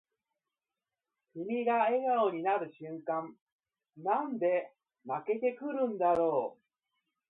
[1.31, 3.35] 君が笑顔になる瞬間
[3.97, 4.73] なんで
[5.05, 6.61] 泣けてくるんだろう